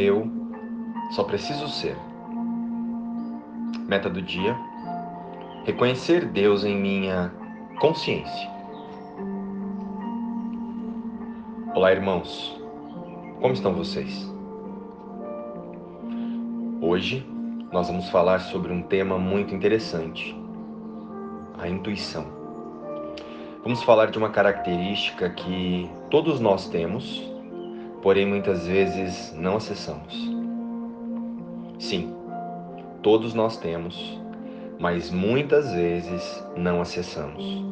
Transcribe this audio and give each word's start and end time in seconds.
Eu 0.00 0.30
só 1.10 1.24
preciso 1.24 1.66
ser. 1.66 1.96
Meta 3.88 4.08
do 4.08 4.22
dia: 4.22 4.56
reconhecer 5.64 6.24
Deus 6.24 6.64
em 6.64 6.76
minha 6.76 7.32
consciência. 7.80 8.48
Olá, 11.74 11.90
irmãos. 11.90 12.56
Como 13.40 13.52
estão 13.52 13.74
vocês? 13.74 14.32
Hoje 16.80 17.26
nós 17.72 17.88
vamos 17.88 18.08
falar 18.08 18.38
sobre 18.38 18.72
um 18.72 18.82
tema 18.82 19.18
muito 19.18 19.52
interessante: 19.52 20.40
a 21.58 21.68
intuição. 21.68 22.24
Vamos 23.64 23.82
falar 23.82 24.12
de 24.12 24.18
uma 24.18 24.30
característica 24.30 25.28
que 25.30 25.90
todos 26.08 26.38
nós 26.38 26.68
temos, 26.68 27.28
porém 28.02 28.26
muitas 28.26 28.66
vezes 28.66 29.34
não 29.36 29.56
acessamos. 29.56 30.14
Sim, 31.78 32.14
todos 33.02 33.34
nós 33.34 33.56
temos, 33.56 34.20
mas 34.78 35.10
muitas 35.10 35.72
vezes 35.72 36.44
não 36.56 36.80
acessamos, 36.80 37.64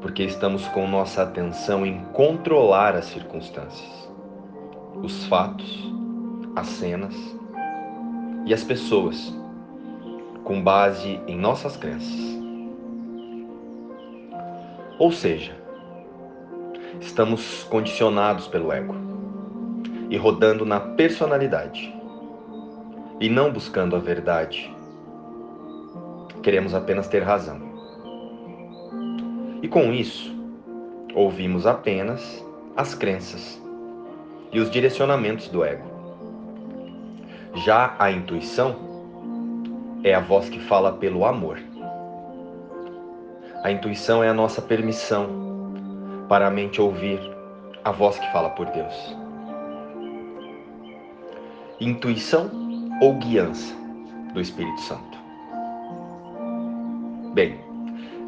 porque 0.00 0.24
estamos 0.24 0.66
com 0.68 0.86
nossa 0.86 1.22
atenção 1.22 1.84
em 1.84 2.04
controlar 2.12 2.94
as 2.94 3.06
circunstâncias, 3.06 4.10
os 5.02 5.24
fatos, 5.26 5.90
as 6.56 6.66
cenas 6.66 7.14
e 8.46 8.52
as 8.52 8.64
pessoas, 8.64 9.34
com 10.44 10.62
base 10.62 11.20
em 11.26 11.38
nossas 11.38 11.76
crenças. 11.76 12.32
Ou 14.98 15.10
seja, 15.10 15.56
estamos 17.00 17.64
condicionados 17.64 18.46
pelo 18.46 18.72
ego 18.72 19.12
e 20.12 20.16
rodando 20.18 20.66
na 20.66 20.78
personalidade 20.78 21.90
e 23.18 23.30
não 23.30 23.50
buscando 23.50 23.96
a 23.96 23.98
verdade. 23.98 24.70
Queremos 26.42 26.74
apenas 26.74 27.08
ter 27.08 27.22
razão. 27.22 27.58
E 29.62 29.68
com 29.68 29.90
isso, 29.90 30.30
ouvimos 31.14 31.66
apenas 31.66 32.44
as 32.76 32.94
crenças 32.94 33.58
e 34.52 34.60
os 34.60 34.70
direcionamentos 34.70 35.48
do 35.48 35.64
ego. 35.64 35.90
Já 37.64 37.96
a 37.98 38.10
intuição 38.10 38.76
é 40.04 40.14
a 40.14 40.20
voz 40.20 40.50
que 40.50 40.60
fala 40.60 40.92
pelo 40.92 41.24
amor. 41.24 41.58
A 43.64 43.70
intuição 43.70 44.22
é 44.22 44.28
a 44.28 44.34
nossa 44.34 44.60
permissão 44.60 45.26
para 46.28 46.48
a 46.48 46.50
mente 46.50 46.82
ouvir 46.82 47.18
a 47.82 47.90
voz 47.90 48.18
que 48.18 48.30
fala 48.30 48.50
por 48.50 48.66
Deus. 48.66 49.22
Intuição 51.84 52.48
ou 53.00 53.14
guiança 53.14 53.74
do 54.32 54.40
Espírito 54.40 54.80
Santo? 54.82 55.18
Bem, 57.34 57.58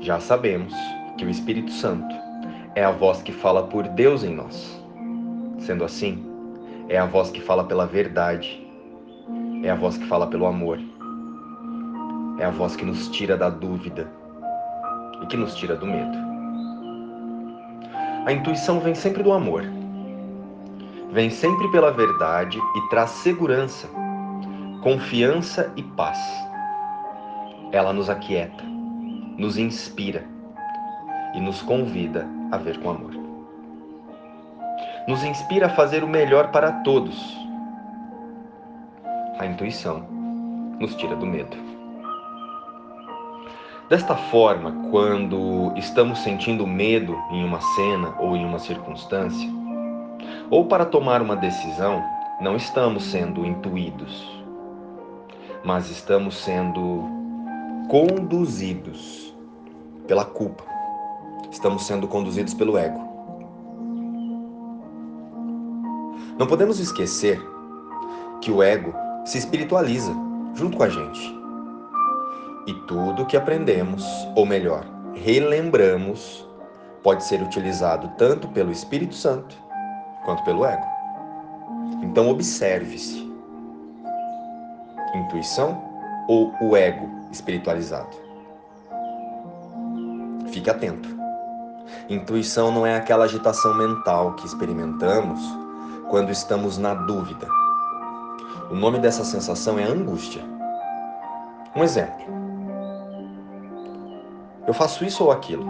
já 0.00 0.18
sabemos 0.18 0.74
que 1.16 1.24
o 1.24 1.30
Espírito 1.30 1.70
Santo 1.70 2.14
é 2.74 2.84
a 2.84 2.90
voz 2.90 3.22
que 3.22 3.32
fala 3.32 3.62
por 3.68 3.86
Deus 3.88 4.24
em 4.24 4.34
nós. 4.34 4.82
Sendo 5.60 5.84
assim, 5.84 6.26
é 6.88 6.98
a 6.98 7.06
voz 7.06 7.30
que 7.30 7.40
fala 7.40 7.64
pela 7.64 7.86
verdade 7.86 8.64
é 9.64 9.70
a 9.70 9.74
voz 9.74 9.96
que 9.96 10.04
fala 10.06 10.26
pelo 10.26 10.44
amor. 10.44 10.78
É 12.38 12.44
a 12.44 12.50
voz 12.50 12.76
que 12.76 12.84
nos 12.84 13.08
tira 13.08 13.34
da 13.34 13.48
dúvida 13.48 14.06
e 15.22 15.26
que 15.26 15.38
nos 15.38 15.54
tira 15.54 15.74
do 15.74 15.86
medo. 15.86 16.18
A 18.26 18.32
intuição 18.32 18.80
vem 18.80 18.94
sempre 18.94 19.22
do 19.22 19.32
amor. 19.32 19.64
Vem 21.14 21.30
sempre 21.30 21.70
pela 21.70 21.90
verdade 21.90 22.58
e 22.58 22.88
traz 22.90 23.10
segurança, 23.10 23.88
confiança 24.82 25.72
e 25.76 25.82
paz. 25.82 26.18
Ela 27.72 27.92
nos 27.92 28.10
aquieta, 28.10 28.62
nos 29.38 29.56
inspira 29.56 30.26
e 31.34 31.40
nos 31.40 31.62
convida 31.62 32.28
a 32.52 32.58
ver 32.58 32.78
com 32.80 32.90
amor. 32.90 33.14
Nos 35.08 35.24
inspira 35.24 35.66
a 35.66 35.70
fazer 35.70 36.04
o 36.04 36.08
melhor 36.08 36.50
para 36.50 36.70
todos 36.82 37.44
a 39.38 39.46
intuição 39.46 40.06
nos 40.78 40.94
tira 40.94 41.16
do 41.16 41.26
medo. 41.26 41.56
Desta 43.88 44.16
forma, 44.16 44.72
quando 44.90 45.72
estamos 45.76 46.20
sentindo 46.20 46.66
medo 46.66 47.16
em 47.30 47.44
uma 47.44 47.60
cena 47.60 48.14
ou 48.18 48.36
em 48.36 48.44
uma 48.44 48.58
circunstância, 48.58 49.63
ou 50.50 50.66
para 50.66 50.84
tomar 50.84 51.22
uma 51.22 51.36
decisão, 51.36 52.02
não 52.40 52.56
estamos 52.56 53.04
sendo 53.04 53.44
intuídos, 53.44 54.44
mas 55.64 55.90
estamos 55.90 56.36
sendo 56.36 57.04
conduzidos 57.88 59.34
pela 60.06 60.24
culpa. 60.24 60.64
Estamos 61.50 61.86
sendo 61.86 62.08
conduzidos 62.08 62.52
pelo 62.52 62.76
ego. 62.76 63.00
Não 66.38 66.46
podemos 66.46 66.80
esquecer 66.80 67.40
que 68.40 68.50
o 68.50 68.62
ego 68.62 68.92
se 69.24 69.38
espiritualiza 69.38 70.12
junto 70.54 70.76
com 70.76 70.82
a 70.82 70.88
gente. 70.88 71.34
E 72.66 72.74
tudo 72.86 73.26
que 73.26 73.36
aprendemos, 73.36 74.04
ou 74.34 74.44
melhor, 74.44 74.84
relembramos, 75.14 76.46
pode 77.02 77.22
ser 77.24 77.40
utilizado 77.40 78.10
tanto 78.18 78.48
pelo 78.48 78.72
Espírito 78.72 79.14
Santo 79.14 79.63
quanto 80.24 80.42
pelo 80.44 80.64
ego. 80.64 80.86
Então 82.02 82.28
observe-se. 82.28 83.24
Intuição 85.14 85.82
ou 86.28 86.52
o 86.60 86.76
ego 86.76 87.08
espiritualizado? 87.30 88.16
Fique 90.48 90.70
atento. 90.70 91.08
Intuição 92.08 92.72
não 92.72 92.86
é 92.86 92.96
aquela 92.96 93.24
agitação 93.24 93.74
mental 93.74 94.34
que 94.34 94.46
experimentamos 94.46 95.40
quando 96.10 96.30
estamos 96.30 96.78
na 96.78 96.94
dúvida 96.94 97.46
o 98.70 98.74
nome 98.74 98.98
dessa 98.98 99.24
sensação 99.24 99.78
é 99.78 99.84
angústia. 99.84 100.42
Um 101.76 101.84
exemplo. 101.84 102.24
Eu 104.66 104.72
faço 104.72 105.04
isso 105.04 105.24
ou 105.24 105.30
aquilo. 105.30 105.66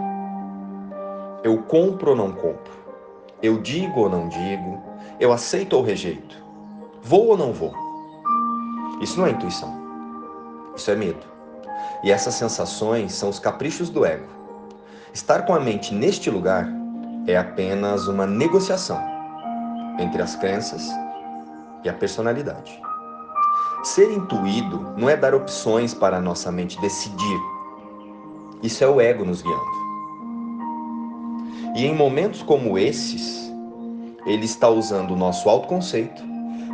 Eu 1.43 1.61
compro 1.63 2.11
ou 2.11 2.15
não 2.15 2.31
compro. 2.31 2.84
Eu 3.41 3.59
digo 3.61 4.01
ou 4.01 4.09
não 4.09 4.27
digo. 4.27 4.81
Eu 5.19 5.31
aceito 5.31 5.73
ou 5.73 5.83
rejeito. 5.83 6.43
Vou 7.01 7.27
ou 7.27 7.37
não 7.37 7.51
vou. 7.53 7.73
Isso 9.01 9.19
não 9.19 9.27
é 9.27 9.31
intuição. 9.31 9.73
Isso 10.75 10.89
é 10.89 10.95
medo. 10.95 11.25
E 12.03 12.11
essas 12.11 12.35
sensações 12.35 13.13
são 13.13 13.29
os 13.29 13.39
caprichos 13.39 13.89
do 13.89 14.05
ego. 14.05 14.27
Estar 15.13 15.43
com 15.45 15.53
a 15.53 15.59
mente 15.59 15.93
neste 15.93 16.29
lugar 16.29 16.67
é 17.27 17.37
apenas 17.37 18.07
uma 18.07 18.25
negociação 18.25 18.99
entre 19.99 20.21
as 20.21 20.35
crenças 20.35 20.87
e 21.83 21.89
a 21.89 21.93
personalidade. 21.93 22.81
Ser 23.83 24.11
intuído 24.11 24.93
não 24.97 25.09
é 25.09 25.15
dar 25.15 25.33
opções 25.33 25.93
para 25.93 26.17
a 26.17 26.21
nossa 26.21 26.51
mente 26.51 26.79
decidir. 26.81 27.39
Isso 28.63 28.83
é 28.83 28.87
o 28.87 28.99
ego 28.99 29.23
nos 29.23 29.41
guiando. 29.41 29.84
E 31.75 31.85
em 31.85 31.93
momentos 31.93 32.41
como 32.41 32.77
esses, 32.77 33.53
ele 34.25 34.45
está 34.45 34.69
usando 34.69 35.11
o 35.11 35.15
nosso 35.17 35.49
autoconceito 35.49 36.23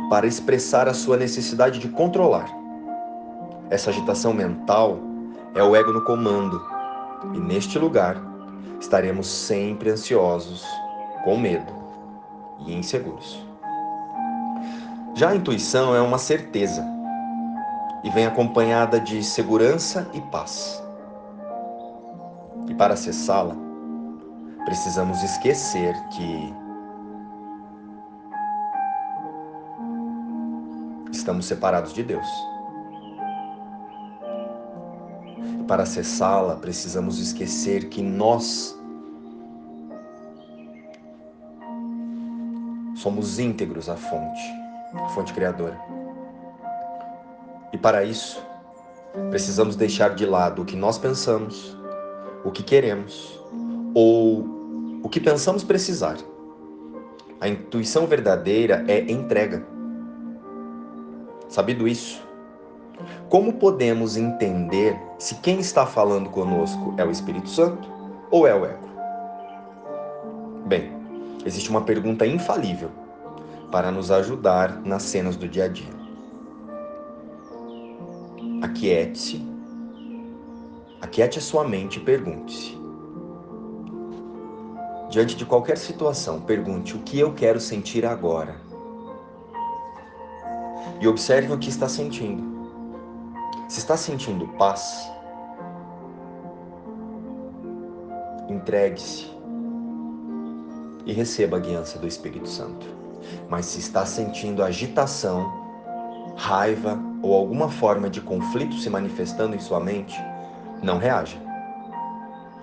para 0.08 0.28
expressar 0.28 0.86
a 0.86 0.94
sua 0.94 1.16
necessidade 1.16 1.80
de 1.80 1.88
controlar. 1.88 2.48
Essa 3.68 3.90
agitação 3.90 4.32
mental 4.32 5.00
é 5.56 5.62
o 5.62 5.74
ego 5.74 5.92
no 5.92 6.04
comando. 6.04 6.64
E 7.34 7.38
neste 7.40 7.80
lugar, 7.80 8.16
estaremos 8.80 9.26
sempre 9.26 9.90
ansiosos, 9.90 10.64
com 11.24 11.36
medo 11.36 11.72
e 12.64 12.72
inseguros. 12.72 13.44
Já 15.14 15.30
a 15.30 15.34
intuição 15.34 15.96
é 15.96 16.00
uma 16.00 16.18
certeza 16.18 16.86
e 18.04 18.10
vem 18.10 18.24
acompanhada 18.24 19.00
de 19.00 19.20
segurança 19.24 20.08
e 20.14 20.20
paz. 20.20 20.80
E 22.68 22.74
para 22.74 22.94
acessá-la, 22.94 23.71
precisamos 24.64 25.22
esquecer 25.22 25.94
que 26.10 26.54
estamos 31.12 31.46
separados 31.46 31.92
de 31.92 32.02
Deus. 32.02 32.26
Para 35.66 35.84
acessá-la, 35.84 36.56
precisamos 36.56 37.18
esquecer 37.18 37.88
que 37.88 38.02
nós 38.02 38.76
somos 42.96 43.38
íntegros 43.38 43.88
à 43.88 43.96
fonte 43.96 44.62
a 44.94 45.08
fonte 45.08 45.32
criadora. 45.32 45.78
E 47.72 47.78
para 47.78 48.04
isso, 48.04 48.42
precisamos 49.30 49.76
deixar 49.76 50.14
de 50.14 50.26
lado 50.26 50.62
o 50.62 50.64
que 50.64 50.76
nós 50.76 50.98
pensamos, 50.98 51.76
o 52.44 52.50
que 52.50 52.62
queremos 52.62 53.41
ou 53.94 55.00
o 55.02 55.08
que 55.08 55.20
pensamos 55.20 55.64
precisar. 55.64 56.16
A 57.40 57.48
intuição 57.48 58.06
verdadeira 58.06 58.84
é 58.86 59.00
entrega. 59.10 59.66
Sabido 61.48 61.88
isso, 61.88 62.22
como 63.28 63.54
podemos 63.54 64.16
entender 64.16 64.98
se 65.18 65.34
quem 65.36 65.58
está 65.58 65.84
falando 65.84 66.30
conosco 66.30 66.94
é 66.96 67.04
o 67.04 67.10
Espírito 67.10 67.48
Santo 67.48 67.88
ou 68.30 68.46
é 68.46 68.54
o 68.54 68.64
ego? 68.64 68.88
Bem, 70.66 70.92
existe 71.44 71.68
uma 71.68 71.82
pergunta 71.82 72.26
infalível 72.26 72.90
para 73.70 73.90
nos 73.90 74.10
ajudar 74.10 74.80
nas 74.84 75.02
cenas 75.02 75.36
do 75.36 75.48
dia 75.48 75.64
a 75.64 75.68
dia. 75.68 76.02
Aquiete-se, 78.62 79.44
aquiete 81.00 81.38
a 81.38 81.42
sua 81.42 81.64
mente 81.66 81.98
e 81.98 82.02
pergunte-se: 82.02 82.81
Diante 85.12 85.36
de 85.36 85.44
qualquer 85.44 85.76
situação, 85.76 86.40
pergunte 86.40 86.96
o 86.96 87.00
que 87.00 87.20
eu 87.20 87.34
quero 87.34 87.60
sentir 87.60 88.06
agora. 88.06 88.56
E 91.02 91.06
observe 91.06 91.52
o 91.52 91.58
que 91.58 91.68
está 91.68 91.86
sentindo. 91.86 92.42
Se 93.68 93.78
está 93.78 93.94
sentindo 93.94 94.48
paz, 94.56 95.12
entregue-se 98.48 99.30
e 101.04 101.12
receba 101.12 101.58
a 101.58 101.60
guiança 101.60 101.98
do 101.98 102.06
Espírito 102.06 102.48
Santo. 102.48 102.86
Mas 103.50 103.66
se 103.66 103.80
está 103.80 104.06
sentindo 104.06 104.64
agitação, 104.64 105.52
raiva 106.38 106.98
ou 107.22 107.34
alguma 107.34 107.68
forma 107.68 108.08
de 108.08 108.22
conflito 108.22 108.76
se 108.76 108.88
manifestando 108.88 109.54
em 109.54 109.60
sua 109.60 109.78
mente, 109.78 110.18
não 110.82 110.96
reaja, 110.96 111.36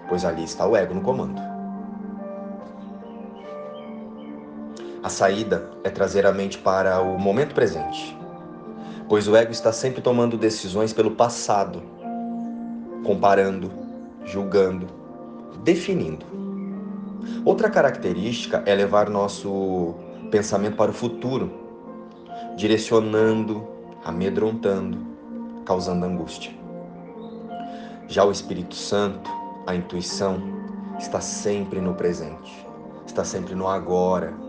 pois 0.07 0.25
ali 0.25 0.44
está 0.44 0.66
o 0.66 0.75
ego 0.75 0.95
no 0.95 1.02
comando. 1.02 1.49
A 5.10 5.12
saída 5.12 5.68
é 5.84 5.90
trazer 5.90 6.24
a 6.28 6.32
mente 6.32 6.60
para 6.60 7.02
o 7.02 7.18
momento 7.18 7.56
presente, 7.56 8.16
pois 9.08 9.28
o 9.28 9.36
ego 9.36 9.52
está 9.52 9.74
sempre 9.74 10.04
tomando 10.04 10.38
decisões 10.38 10.94
pelo 10.94 11.10
passado, 11.10 11.82
comparando, 13.04 13.72
julgando, 14.24 14.86
definindo. 15.64 16.24
Outra 17.44 17.72
característica 17.72 18.62
é 18.68 18.76
levar 18.76 19.10
nosso 19.10 19.96
pensamento 20.30 20.76
para 20.76 20.92
o 20.92 20.94
futuro, 20.94 21.52
direcionando, 22.56 23.68
amedrontando, 24.06 25.00
causando 25.66 26.06
angústia. 26.06 26.52
Já 28.08 28.24
o 28.24 28.32
Espírito 28.32 28.76
Santo, 28.76 29.28
a 29.66 29.74
intuição, 29.74 30.40
está 31.00 31.20
sempre 31.20 31.82
no 31.82 31.96
presente, 31.96 32.64
está 33.08 33.24
sempre 33.24 33.56
no 33.56 33.68
agora, 33.68 34.49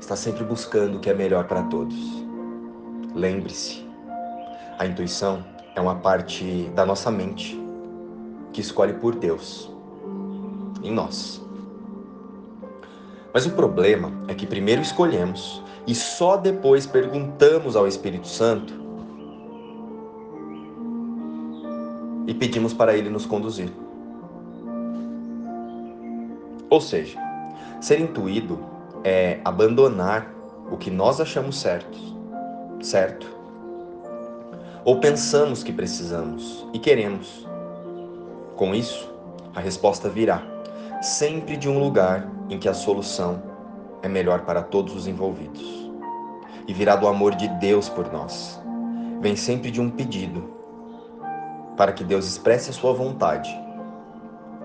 está 0.00 0.16
sempre 0.16 0.44
buscando 0.44 0.96
o 0.96 1.00
que 1.00 1.10
é 1.10 1.14
melhor 1.14 1.44
para 1.46 1.62
todos. 1.64 1.96
Lembre-se, 3.14 3.86
a 4.78 4.86
intuição 4.86 5.44
é 5.74 5.80
uma 5.80 5.96
parte 5.96 6.70
da 6.74 6.84
nossa 6.84 7.10
mente 7.10 7.58
que 8.52 8.60
escolhe 8.60 8.94
por 8.94 9.14
Deus 9.14 9.70
em 10.82 10.92
nós. 10.92 11.42
Mas 13.32 13.44
o 13.46 13.50
problema 13.50 14.12
é 14.28 14.34
que 14.34 14.46
primeiro 14.46 14.80
escolhemos 14.80 15.62
e 15.86 15.94
só 15.94 16.36
depois 16.36 16.86
perguntamos 16.86 17.76
ao 17.76 17.86
Espírito 17.86 18.26
Santo 18.26 18.74
e 22.26 22.34
pedimos 22.34 22.72
para 22.72 22.96
ele 22.96 23.08
nos 23.08 23.26
conduzir. 23.26 23.70
Ou 26.68 26.80
seja, 26.80 27.18
ser 27.80 28.00
intuído 28.00 28.58
é 29.08 29.38
abandonar 29.44 30.34
o 30.68 30.76
que 30.76 30.90
nós 30.90 31.20
achamos 31.20 31.60
certo, 31.60 31.96
certo? 32.82 33.24
Ou 34.84 34.98
pensamos 34.98 35.62
que 35.62 35.72
precisamos 35.72 36.66
e 36.72 36.80
queremos. 36.80 37.46
Com 38.56 38.74
isso, 38.74 39.08
a 39.54 39.60
resposta 39.60 40.08
virá 40.08 40.42
sempre 41.00 41.56
de 41.56 41.68
um 41.68 41.78
lugar 41.78 42.28
em 42.50 42.58
que 42.58 42.68
a 42.68 42.74
solução 42.74 43.40
é 44.02 44.08
melhor 44.08 44.40
para 44.40 44.60
todos 44.60 44.96
os 44.96 45.06
envolvidos. 45.06 45.88
E 46.66 46.72
virá 46.72 46.96
do 46.96 47.06
amor 47.06 47.36
de 47.36 47.46
Deus 47.60 47.88
por 47.88 48.12
nós. 48.12 48.60
Vem 49.20 49.36
sempre 49.36 49.70
de 49.70 49.80
um 49.80 49.88
pedido 49.88 50.52
para 51.76 51.92
que 51.92 52.02
Deus 52.02 52.26
expresse 52.26 52.70
a 52.70 52.72
sua 52.72 52.92
vontade 52.92 53.56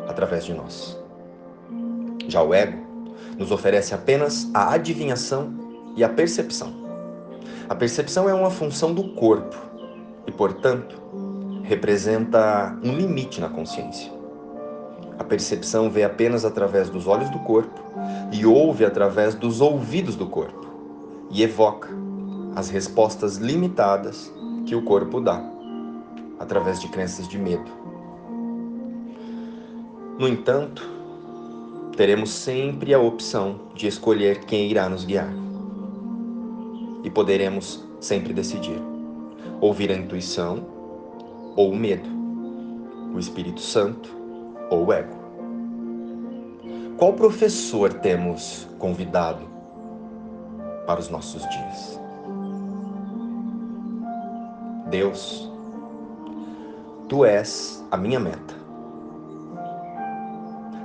através 0.07 0.45
de 0.45 0.55
nós. 0.55 0.99
Já 2.27 2.41
o 2.41 2.55
ego 2.55 2.90
nos 3.37 3.51
oferece 3.51 3.93
apenas 3.93 4.49
a 4.53 4.73
adivinhação 4.73 5.53
e 5.95 6.03
a 6.03 6.09
percepção. 6.09 6.73
A 7.67 7.75
percepção 7.75 8.27
é 8.27 8.33
uma 8.33 8.49
função 8.49 8.93
do 8.93 9.09
corpo 9.15 9.55
e, 10.27 10.31
portanto, 10.31 11.01
representa 11.63 12.77
um 12.83 12.93
limite 12.93 13.39
na 13.39 13.49
consciência. 13.49 14.11
A 15.17 15.23
percepção 15.23 15.89
vê 15.89 16.03
apenas 16.03 16.43
através 16.43 16.89
dos 16.89 17.07
olhos 17.07 17.29
do 17.29 17.39
corpo 17.39 17.81
e 18.31 18.45
ouve 18.45 18.83
através 18.83 19.35
dos 19.35 19.61
ouvidos 19.61 20.15
do 20.15 20.25
corpo 20.25 20.67
e 21.29 21.43
evoca 21.43 21.89
as 22.55 22.69
respostas 22.69 23.37
limitadas 23.37 24.31
que 24.65 24.75
o 24.75 24.81
corpo 24.81 25.21
dá 25.21 25.41
através 26.39 26.79
de 26.79 26.87
crenças 26.87 27.27
de 27.27 27.37
medo. 27.37 27.71
No 30.19 30.27
entanto, 30.27 31.00
teremos 31.95 32.29
sempre 32.29 32.93
a 32.93 32.99
opção 32.99 33.59
de 33.75 33.87
escolher 33.87 34.45
quem 34.45 34.69
irá 34.69 34.87
nos 34.87 35.05
guiar. 35.05 35.31
E 37.03 37.09
poderemos 37.09 37.85
sempre 37.99 38.33
decidir: 38.33 38.81
ouvir 39.59 39.91
a 39.91 39.95
intuição 39.95 40.65
ou 41.55 41.71
o 41.71 41.75
medo, 41.75 42.09
o 43.13 43.19
Espírito 43.19 43.61
Santo 43.61 44.15
ou 44.69 44.87
o 44.87 44.93
ego. 44.93 45.19
Qual 46.97 47.13
professor 47.13 47.93
temos 47.93 48.67
convidado 48.77 49.43
para 50.85 50.99
os 50.99 51.09
nossos 51.09 51.41
dias? 51.49 51.99
Deus, 54.89 55.49
tu 57.07 57.25
és 57.25 57.83
a 57.89 57.97
minha 57.97 58.19
meta 58.19 58.60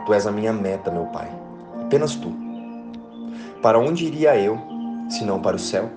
Tu 0.06 0.14
és 0.14 0.24
a 0.24 0.30
minha 0.30 0.52
meta, 0.52 0.88
meu 0.88 1.06
Pai. 1.06 1.28
Apenas 1.82 2.14
tu. 2.14 2.32
Para 3.60 3.76
onde 3.76 4.06
iria 4.06 4.38
eu, 4.38 4.56
se 5.10 5.24
não 5.24 5.42
para 5.42 5.56
o 5.56 5.58
céu? 5.58 5.90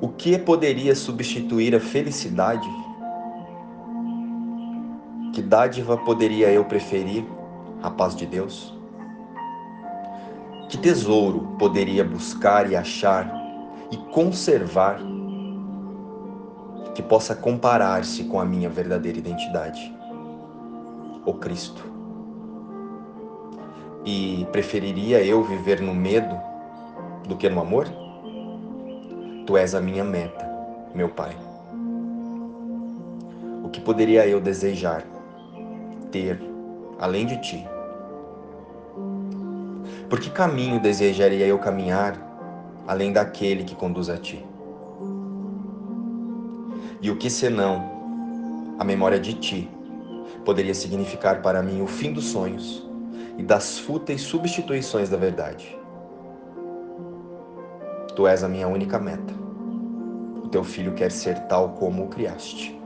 O 0.00 0.08
que 0.08 0.38
poderia 0.38 0.96
substituir 0.96 1.76
a 1.76 1.80
felicidade? 1.80 2.66
Que 5.34 5.42
dádiva 5.42 5.98
poderia 5.98 6.50
eu 6.50 6.64
preferir 6.64 7.26
a 7.82 7.90
paz 7.90 8.16
de 8.16 8.24
Deus? 8.24 8.74
Que 10.70 10.78
tesouro 10.78 11.54
poderia 11.58 12.02
buscar 12.02 12.70
e 12.70 12.74
achar 12.74 13.30
e 13.90 13.96
conservar 13.96 14.98
que 16.94 17.02
possa 17.02 17.34
comparar-se 17.34 18.24
com 18.24 18.40
a 18.40 18.44
minha 18.46 18.70
verdadeira 18.70 19.18
identidade? 19.18 20.01
O 21.24 21.34
Cristo. 21.34 21.84
E 24.04 24.46
preferiria 24.50 25.22
eu 25.24 25.42
viver 25.42 25.80
no 25.80 25.94
medo 25.94 26.36
do 27.28 27.36
que 27.36 27.48
no 27.48 27.60
amor? 27.60 27.86
Tu 29.46 29.56
és 29.56 29.74
a 29.74 29.80
minha 29.80 30.04
meta, 30.04 30.48
meu 30.94 31.08
Pai. 31.08 31.36
O 33.64 33.68
que 33.68 33.80
poderia 33.80 34.26
eu 34.26 34.40
desejar 34.40 35.04
ter 36.10 36.40
além 36.98 37.26
de 37.26 37.40
ti? 37.40 37.66
Por 40.08 40.20
que 40.20 40.30
caminho 40.30 40.80
desejaria 40.80 41.46
eu 41.46 41.58
caminhar 41.58 42.16
além 42.86 43.12
daquele 43.12 43.64
que 43.64 43.74
conduz 43.74 44.10
a 44.10 44.16
ti? 44.16 44.44
E 47.00 47.10
o 47.10 47.16
que 47.16 47.30
senão 47.30 48.76
a 48.78 48.84
memória 48.84 49.18
de 49.18 49.34
ti 49.34 49.68
poderia 50.44 50.74
significar 50.74 51.42
para 51.42 51.62
mim 51.62 51.80
o 51.80 51.86
fim 51.86 52.12
dos 52.12 52.26
sonhos 52.26 52.86
e 53.38 53.42
das 53.42 53.78
fúteis 53.78 54.22
substituições 54.22 55.08
da 55.08 55.16
verdade. 55.16 55.78
Tu 58.14 58.26
és 58.26 58.42
a 58.42 58.48
minha 58.48 58.68
única 58.68 58.98
meta. 58.98 59.32
O 60.44 60.48
teu 60.48 60.62
filho 60.62 60.92
quer 60.92 61.10
ser 61.10 61.38
tal 61.46 61.70
como 61.70 62.04
o 62.04 62.08
criaste. 62.08 62.78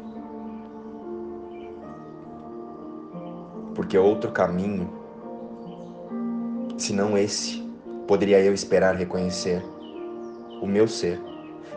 Porque 3.74 3.98
outro 3.98 4.30
caminho, 4.30 4.88
se 6.78 6.92
não 6.92 7.18
esse, 7.18 7.62
poderia 8.06 8.40
eu 8.40 8.54
esperar 8.54 8.94
reconhecer 8.94 9.62
o 10.62 10.66
meu 10.66 10.86
ser 10.86 11.20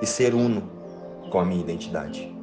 e 0.01 0.05
ser 0.05 0.33
uno 0.33 0.63
com 1.31 1.39
a 1.39 1.45
minha 1.45 1.61
identidade. 1.61 2.33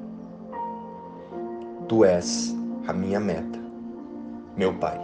Tu 1.89 2.05
és 2.05 2.56
a 2.87 2.93
minha 2.93 3.21
meta, 3.21 3.59
meu 4.57 4.73
Pai. 4.75 4.99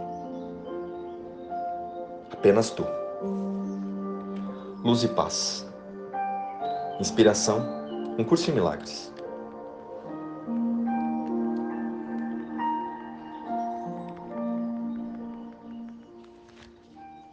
Apenas 2.31 2.69
tu. 2.71 2.85
Luz 4.83 5.03
e 5.03 5.07
paz. 5.09 5.65
Inspiração, 6.99 7.61
um 8.17 8.23
curso 8.23 8.49
em 8.49 8.53
milagres. 8.53 9.12